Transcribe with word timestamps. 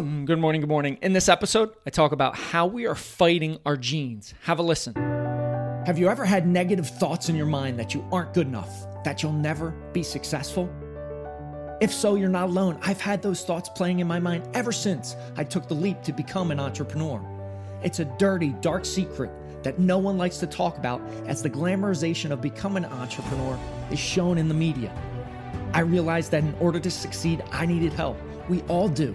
Boom! 0.00 0.24
Good 0.24 0.38
morning, 0.38 0.62
good 0.62 0.70
morning. 0.70 0.96
In 1.02 1.12
this 1.12 1.28
episode, 1.28 1.74
I 1.86 1.90
talk 1.90 2.12
about 2.12 2.34
how 2.34 2.66
we 2.66 2.86
are 2.86 2.94
fighting 2.94 3.58
our 3.66 3.76
genes. 3.76 4.32
Have 4.44 4.58
a 4.58 4.62
listen. 4.62 4.94
Have 5.84 5.98
you 5.98 6.08
ever 6.08 6.24
had 6.24 6.46
negative 6.46 6.88
thoughts 6.88 7.28
in 7.28 7.36
your 7.36 7.44
mind 7.44 7.78
that 7.78 7.92
you 7.92 8.02
aren't 8.10 8.32
good 8.32 8.46
enough, 8.46 8.86
that 9.04 9.22
you'll 9.22 9.34
never 9.34 9.72
be 9.92 10.02
successful? 10.02 10.70
If 11.82 11.92
so, 11.92 12.14
you're 12.14 12.30
not 12.30 12.48
alone. 12.48 12.78
I've 12.80 12.98
had 12.98 13.20
those 13.20 13.44
thoughts 13.44 13.68
playing 13.68 13.98
in 13.98 14.06
my 14.06 14.18
mind 14.18 14.48
ever 14.54 14.72
since 14.72 15.16
I 15.36 15.44
took 15.44 15.68
the 15.68 15.74
leap 15.74 16.00
to 16.04 16.14
become 16.14 16.50
an 16.50 16.60
entrepreneur. 16.60 17.22
It's 17.82 17.98
a 17.98 18.06
dirty, 18.18 18.54
dark 18.62 18.86
secret 18.86 19.30
that 19.62 19.78
no 19.78 19.98
one 19.98 20.16
likes 20.16 20.38
to 20.38 20.46
talk 20.46 20.78
about 20.78 21.02
as 21.26 21.42
the 21.42 21.50
glamorization 21.50 22.30
of 22.30 22.40
becoming 22.40 22.84
an 22.84 22.92
entrepreneur 22.92 23.58
is 23.90 23.98
shown 23.98 24.38
in 24.38 24.48
the 24.48 24.54
media. 24.54 24.94
I 25.74 25.80
realized 25.80 26.30
that 26.30 26.42
in 26.42 26.54
order 26.58 26.80
to 26.80 26.90
succeed, 26.90 27.44
I 27.52 27.66
needed 27.66 27.92
help. 27.92 28.16
We 28.48 28.62
all 28.62 28.88
do. 28.88 29.14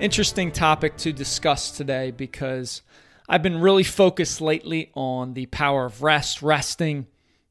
Interesting 0.00 0.52
topic 0.52 0.96
to 0.98 1.12
discuss 1.12 1.72
today 1.72 2.12
because 2.12 2.82
I've 3.28 3.42
been 3.42 3.60
really 3.60 3.82
focused 3.82 4.40
lately 4.40 4.92
on 4.94 5.34
the 5.34 5.46
power 5.46 5.86
of 5.86 6.04
rest, 6.04 6.40
resting, 6.40 7.08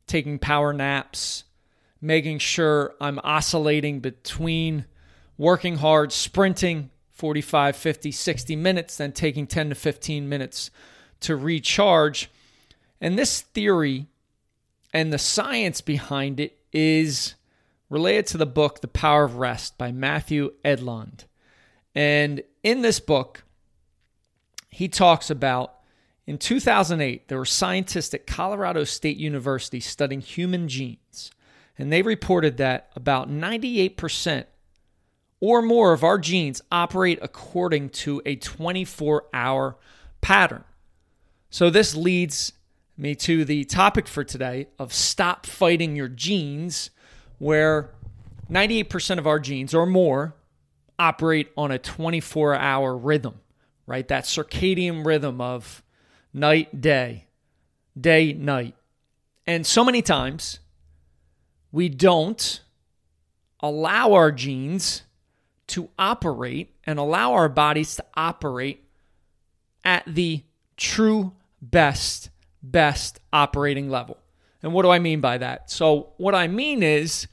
taking 0.07 0.39
power 0.39 0.71
naps, 0.71 1.43
making 1.99 2.39
sure 2.39 2.95
I'm 3.01 3.19
oscillating 3.21 3.99
between 3.99 4.85
working 5.37 5.75
hard, 5.75 6.13
sprinting 6.13 6.89
45, 7.11 7.75
50, 7.75 8.11
60 8.13 8.55
minutes, 8.55 8.95
then 8.95 9.11
taking 9.11 9.45
10 9.45 9.69
to 9.69 9.75
15 9.75 10.29
minutes 10.29 10.71
to 11.19 11.35
recharge. 11.35 12.31
And 13.01 13.19
this 13.19 13.41
theory 13.41 14.07
and 14.93 15.11
the 15.11 15.17
science 15.17 15.81
behind 15.81 16.39
it 16.39 16.57
is 16.71 17.35
related 17.89 18.25
to 18.27 18.37
the 18.37 18.45
book 18.45 18.79
The 18.79 18.87
Power 18.87 19.25
of 19.25 19.35
Rest 19.35 19.77
by 19.77 19.91
Matthew 19.91 20.53
Edlund. 20.63 21.26
And 21.97 22.43
in 22.61 22.83
this 22.83 22.99
book, 22.99 23.43
he 24.69 24.87
talks 24.87 25.31
about 25.31 25.73
in 26.27 26.37
2008, 26.37 27.27
there 27.27 27.39
were 27.39 27.43
scientists 27.45 28.13
at 28.13 28.27
Colorado 28.27 28.83
State 28.83 29.17
University 29.17 29.79
studying 29.79 30.21
human 30.21 30.67
genes, 30.67 31.31
and 31.75 31.91
they 31.91 32.03
reported 32.03 32.57
that 32.57 32.91
about 32.95 33.31
98% 33.31 34.45
or 35.39 35.63
more 35.63 35.91
of 35.91 36.03
our 36.03 36.19
genes 36.19 36.61
operate 36.71 37.17
according 37.23 37.89
to 37.89 38.21
a 38.27 38.35
24 38.35 39.23
hour 39.33 39.75
pattern. 40.21 40.65
So, 41.49 41.71
this 41.71 41.95
leads 41.95 42.53
me 42.95 43.15
to 43.15 43.43
the 43.43 43.63
topic 43.63 44.07
for 44.07 44.23
today 44.23 44.67
of 44.77 44.93
stop 44.93 45.47
fighting 45.47 45.95
your 45.95 46.09
genes, 46.09 46.91
where 47.39 47.89
98% 48.51 49.17
of 49.17 49.25
our 49.25 49.39
genes 49.39 49.73
or 49.73 49.87
more 49.87 50.35
operate 50.99 51.51
on 51.57 51.71
a 51.71 51.79
24 51.79 52.55
hour 52.55 52.95
rhythm, 52.95 53.39
right? 53.85 54.07
That 54.07 54.25
circadian 54.25 55.05
rhythm 55.05 55.41
of 55.41 55.83
night, 56.33 56.81
day, 56.81 57.27
day, 57.99 58.33
night. 58.33 58.75
And 59.45 59.65
so 59.65 59.83
many 59.83 60.01
times 60.01 60.59
we 61.71 61.89
don't 61.89 62.61
allow 63.59 64.13
our 64.13 64.31
genes 64.31 65.03
to 65.67 65.89
operate 65.99 66.73
and 66.85 66.97
allow 66.99 67.33
our 67.33 67.49
bodies 67.49 67.95
to 67.95 68.05
operate 68.15 68.83
at 69.83 70.03
the 70.07 70.43
true 70.77 71.33
best, 71.61 72.29
best 72.61 73.19
operating 73.33 73.89
level. 73.89 74.17
And 74.63 74.73
what 74.73 74.83
do 74.83 74.89
I 74.89 74.99
mean 74.99 75.21
by 75.21 75.37
that? 75.37 75.69
So, 75.69 76.13
what 76.17 76.35
I 76.35 76.47
mean 76.47 76.83
is 76.83 77.27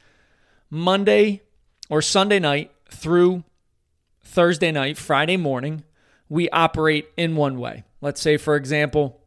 Monday 0.71 1.43
or 1.89 2.03
Sunday 2.03 2.39
night 2.39 2.71
through 2.91 3.45
Thursday 4.35 4.73
night, 4.73 4.99
Friday 4.99 5.37
morning, 5.37 5.85
we 6.29 6.51
operate 6.51 7.09
in 7.17 7.37
one 7.37 7.57
way. 7.57 7.85
Let's 8.01 8.21
say, 8.21 8.37
for 8.37 8.57
example, 8.57 9.21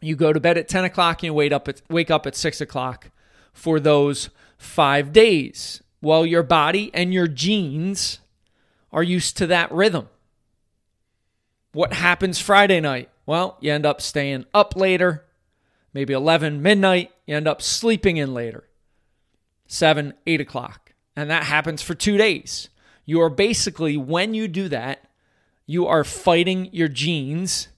you 0.00 0.16
go 0.16 0.32
to 0.32 0.40
bed 0.40 0.56
at 0.56 0.66
10 0.66 0.84
o'clock 0.84 1.18
and 1.18 1.24
you 1.24 1.34
wake 1.34 1.52
up 1.52 1.68
at, 1.68 1.82
wake 1.90 2.10
up 2.10 2.26
at 2.26 2.34
6 2.34 2.62
o'clock 2.62 3.10
for 3.52 3.78
those 3.78 4.30
five 4.56 5.12
days. 5.12 5.82
Well, 6.00 6.24
your 6.24 6.42
body 6.42 6.90
and 6.94 7.12
your 7.12 7.28
genes 7.28 8.20
are 8.90 9.02
used 9.02 9.36
to 9.36 9.46
that 9.48 9.70
rhythm. 9.70 10.08
What 11.72 11.92
happens 11.92 12.40
Friday 12.40 12.80
night? 12.80 13.10
Well, 13.26 13.58
you 13.60 13.72
end 13.74 13.84
up 13.84 14.00
staying 14.00 14.46
up 14.54 14.74
later, 14.74 15.26
maybe 15.92 16.14
11 16.14 16.62
midnight. 16.62 17.10
You 17.26 17.36
end 17.36 17.46
up 17.46 17.60
sleeping 17.60 18.16
in 18.16 18.32
later, 18.32 18.70
7, 19.66 20.14
8 20.26 20.40
o'clock. 20.40 20.94
And 21.14 21.28
that 21.28 21.44
happens 21.44 21.82
for 21.82 21.94
two 21.94 22.16
days. 22.16 22.70
You 23.04 23.20
are 23.20 23.30
basically, 23.30 23.96
when 23.96 24.34
you 24.34 24.48
do 24.48 24.68
that, 24.68 25.04
you 25.66 25.86
are 25.86 26.04
fighting 26.04 26.68
your 26.72 26.88
genes 26.88 27.68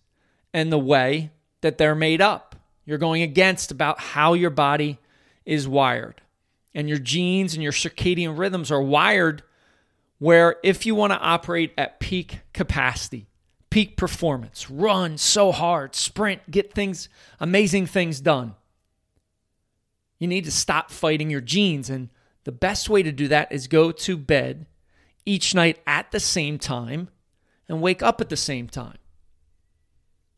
and 0.53 0.73
the 0.73 0.79
way 0.79 1.31
that 1.61 1.79
they're 1.79 1.95
made 1.95 2.21
up. 2.21 2.57
You're 2.85 2.99
going 2.99 3.23
against 3.23 3.71
about 3.71 3.99
how 3.99 4.35
your 4.35 4.51
body 4.51 4.99
is 5.45 5.67
wired 5.67 6.21
and 6.75 6.89
your 6.89 6.99
genes 6.99 7.55
and 7.55 7.63
your 7.63 7.73
circadian 7.73 8.39
rhythms 8.39 8.71
are 8.71 8.83
wired 8.83 9.43
where 10.19 10.57
if 10.63 10.87
you 10.87 10.95
want 10.95 11.13
to 11.13 11.19
operate 11.19 11.73
at 11.77 12.01
peak 12.01 12.41
capacity, 12.53 13.27
peak 13.71 13.97
performance, 13.97 14.71
run 14.71 15.19
so 15.19 15.53
hard, 15.53 15.95
sprint, 15.95 16.51
get 16.51 16.73
things, 16.73 17.09
amazing 17.41 17.87
things 17.87 18.21
done, 18.21 18.55
you 20.19 20.27
need 20.27 20.45
to 20.45 20.51
stop 20.51 20.91
fighting 20.91 21.31
your 21.31 21.41
genes. 21.41 21.91
And 21.91 22.09
the 22.45 22.53
best 22.53 22.89
way 22.89 23.03
to 23.03 23.13
do 23.13 23.29
that 23.29 23.53
is 23.53 23.67
go 23.67 23.93
to 23.93 24.17
bed 24.17 24.67
each 25.27 25.55
night 25.55 25.79
at 25.87 26.13
the 26.13 26.21
same 26.21 26.59
time 26.59 27.09
and 27.69 27.83
wake 27.83 28.03
up 28.03 28.21
at 28.21 28.29
the 28.29 28.37
same 28.37 28.69
time. 28.69 28.99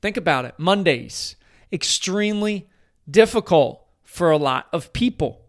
Think 0.00 0.16
about 0.16 0.44
it. 0.44 0.54
Mondays, 0.58 1.36
extremely 1.72 2.68
difficult 3.08 3.84
for 4.02 4.30
a 4.30 4.38
lot 4.38 4.66
of 4.72 4.92
people. 4.92 5.42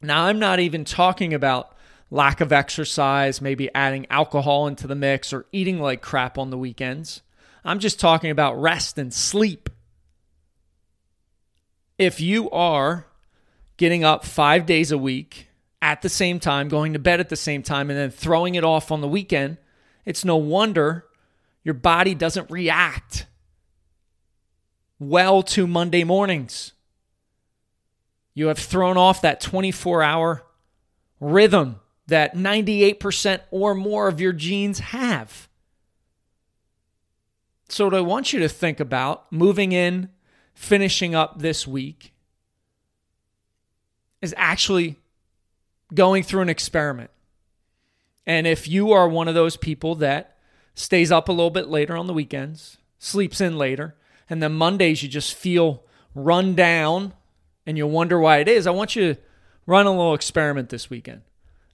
Now, 0.00 0.24
I'm 0.24 0.38
not 0.38 0.60
even 0.60 0.84
talking 0.84 1.34
about 1.34 1.74
lack 2.10 2.40
of 2.40 2.52
exercise, 2.52 3.40
maybe 3.40 3.74
adding 3.74 4.06
alcohol 4.10 4.66
into 4.66 4.86
the 4.86 4.94
mix, 4.94 5.32
or 5.32 5.46
eating 5.50 5.80
like 5.80 6.02
crap 6.02 6.38
on 6.38 6.50
the 6.50 6.58
weekends. 6.58 7.22
I'm 7.64 7.78
just 7.78 7.98
talking 7.98 8.30
about 8.30 8.60
rest 8.60 8.98
and 8.98 9.12
sleep. 9.12 9.70
If 11.98 12.20
you 12.20 12.50
are 12.50 13.06
getting 13.76 14.04
up 14.04 14.24
five 14.24 14.66
days 14.66 14.92
a 14.92 14.98
week 14.98 15.48
at 15.84 16.00
the 16.00 16.08
same 16.08 16.40
time, 16.40 16.68
going 16.70 16.94
to 16.94 16.98
bed 16.98 17.20
at 17.20 17.28
the 17.28 17.36
same 17.36 17.62
time, 17.62 17.90
and 17.90 17.98
then 17.98 18.10
throwing 18.10 18.54
it 18.54 18.64
off 18.64 18.90
on 18.90 19.02
the 19.02 19.06
weekend, 19.06 19.58
it's 20.06 20.24
no 20.24 20.34
wonder 20.36 21.04
your 21.62 21.74
body 21.74 22.14
doesn't 22.14 22.50
react 22.50 23.26
well 24.98 25.42
to 25.42 25.66
Monday 25.66 26.02
mornings. 26.02 26.72
You 28.32 28.46
have 28.46 28.58
thrown 28.58 28.96
off 28.96 29.20
that 29.20 29.42
24 29.42 30.02
hour 30.02 30.42
rhythm 31.20 31.80
that 32.06 32.34
98% 32.34 33.40
or 33.50 33.74
more 33.74 34.08
of 34.08 34.22
your 34.22 34.32
genes 34.32 34.78
have. 34.78 35.50
So, 37.68 37.84
what 37.84 37.94
I 37.94 38.00
want 38.00 38.32
you 38.32 38.38
to 38.40 38.48
think 38.48 38.80
about 38.80 39.30
moving 39.30 39.72
in, 39.72 40.08
finishing 40.54 41.14
up 41.14 41.40
this 41.40 41.66
week, 41.66 42.14
is 44.22 44.34
actually 44.38 44.96
going 45.92 46.22
through 46.22 46.42
an 46.42 46.48
experiment. 46.48 47.10
And 48.26 48.46
if 48.46 48.66
you 48.68 48.92
are 48.92 49.08
one 49.08 49.28
of 49.28 49.34
those 49.34 49.56
people 49.56 49.94
that 49.96 50.36
stays 50.74 51.12
up 51.12 51.28
a 51.28 51.32
little 51.32 51.50
bit 51.50 51.68
later 51.68 51.96
on 51.96 52.06
the 52.06 52.14
weekends, 52.14 52.78
sleeps 52.98 53.40
in 53.40 53.58
later, 53.58 53.94
and 54.30 54.42
then 54.42 54.52
Mondays 54.52 55.02
you 55.02 55.08
just 55.08 55.34
feel 55.34 55.84
run 56.14 56.54
down 56.54 57.12
and 57.66 57.76
you 57.76 57.86
wonder 57.86 58.18
why 58.18 58.38
it 58.38 58.48
is, 58.48 58.66
I 58.66 58.70
want 58.70 58.96
you 58.96 59.14
to 59.14 59.20
run 59.66 59.86
a 59.86 59.90
little 59.90 60.14
experiment 60.14 60.68
this 60.68 60.90
weekend. 60.90 61.22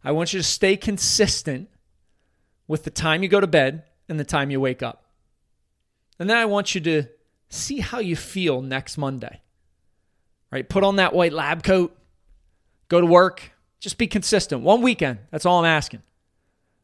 I 0.03 0.13
want 0.13 0.33
you 0.33 0.41
to 0.41 0.45
stay 0.45 0.77
consistent 0.77 1.69
with 2.67 2.85
the 2.85 2.91
time 2.91 3.23
you 3.23 3.29
go 3.29 3.41
to 3.41 3.47
bed 3.47 3.85
and 4.09 4.19
the 4.19 4.25
time 4.25 4.51
you 4.51 4.61
wake 4.61 4.83
up. 4.83 5.05
And 6.19 6.29
then 6.29 6.37
I 6.37 6.45
want 6.45 6.75
you 6.75 6.81
to 6.83 7.05
see 7.49 7.81
how 7.81 7.99
you 7.99 8.17
feel 8.17 8.63
next 8.63 8.97
Monday. 8.97 9.41
Right? 10.51 10.69
Put 10.69 10.85
on 10.85 10.97
that 10.97 11.15
white 11.15 11.33
lab 11.33 11.63
coat, 11.63 11.97
go 12.89 13.01
to 13.01 13.07
work, 13.07 13.53
just 13.81 13.99
be 13.99 14.07
consistent. 14.07 14.63
One 14.63 14.83
weekend, 14.83 15.19
that's 15.31 15.47
all 15.47 15.59
I'm 15.59 15.65
asking. 15.65 16.03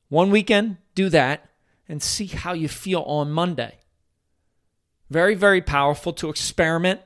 One 0.09 0.31
weekend, 0.31 0.79
do 0.95 1.09
that, 1.11 1.49
and 1.89 2.03
see 2.03 2.27
how 2.27 2.55
you 2.55 2.69
feel 2.69 3.03
on 3.03 3.31
Monday. 3.31 3.77
Very, 5.11 5.35
very 5.35 5.61
powerful 5.61 6.13
to 6.15 6.31
experiment, 6.31 7.01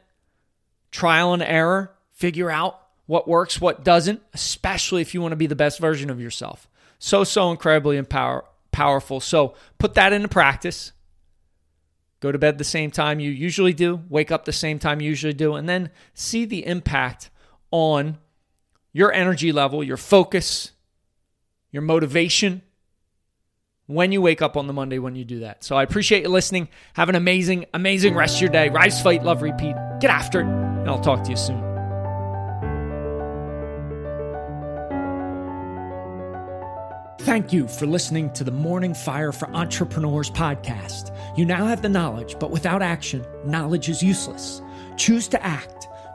trial 0.91 1.35
and 1.35 1.43
error, 1.43 1.93
figure 2.13 2.51
out 2.51 2.81
what 3.07 3.29
works, 3.29 3.61
what 3.61 3.85
doesn't, 3.85 4.23
especially 4.33 5.03
if 5.03 5.13
you 5.13 5.21
want 5.21 5.33
to 5.33 5.37
be 5.37 5.49
the 5.49 5.57
best 5.57 5.81
version 5.81 6.09
of 6.09 6.21
yourself. 6.21 6.69
So, 6.99 7.25
so 7.25 7.51
incredibly 7.51 7.97
empower, 7.97 8.45
powerful. 8.71 9.21
So, 9.21 9.55
put 9.79 9.95
that 9.95 10.13
into 10.13 10.29
practice. 10.29 10.93
Go 12.21 12.31
to 12.31 12.39
bed 12.39 12.59
the 12.59 12.65
same 12.65 12.91
time 12.91 13.19
you 13.19 13.31
usually 13.31 13.73
do, 13.73 14.03
wake 14.09 14.31
up 14.31 14.45
the 14.45 14.53
same 14.53 14.79
time 14.79 15.01
you 15.01 15.09
usually 15.09 15.33
do, 15.33 15.55
and 15.55 15.69
then 15.69 15.91
see 16.13 16.45
the 16.45 16.67
impact 16.67 17.31
on 17.71 18.19
your 18.93 19.13
energy 19.13 19.53
level, 19.53 19.83
your 19.83 19.97
focus, 19.97 20.73
your 21.71 21.83
motivation 21.83 22.63
when 23.87 24.13
you 24.13 24.23
wake 24.23 24.41
up 24.41 24.57
on 24.57 24.67
the 24.67 24.73
Monday 24.73 24.99
when 24.99 25.17
you 25.17 25.25
do 25.25 25.41
that. 25.41 25.65
So 25.65 25.77
I 25.77 25.83
appreciate 25.83 26.23
you 26.23 26.29
listening. 26.29 26.69
Have 26.95 27.09
an 27.09 27.17
amazing, 27.17 27.67
amazing 27.75 28.15
rest 28.15 28.37
of 28.37 28.43
your 28.43 28.51
day. 28.51 28.69
Rise, 28.69 29.03
fight, 29.03 29.25
love, 29.25 29.43
repeat. 29.43 29.75
Get 30.01 30.11
after 30.11 30.41
it, 30.41 30.47
and 30.47 30.89
I'll 30.89 31.01
talk 31.01 31.25
to 31.25 31.31
you 31.31 31.37
soon. 31.37 31.71
Thank 37.21 37.53
you 37.53 37.69
for 37.69 37.87
listening 37.87 38.33
to 38.33 38.45
the 38.45 38.51
Morning 38.51 38.95
Fire 38.95 39.31
for 39.31 39.49
Entrepreneurs 39.51 40.31
podcast. 40.31 41.15
You 41.37 41.45
now 41.45 41.67
have 41.67 41.83
the 41.83 41.89
knowledge, 41.89 42.37
but 42.41 42.51
without 42.51 42.81
action, 42.81 43.27
knowledge 43.45 43.89
is 43.89 44.03
useless. 44.03 44.63
Choose 44.97 45.29
to 45.29 45.45
act, 45.45 45.87